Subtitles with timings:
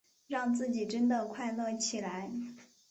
[0.25, 2.31] 让自己真的快乐起来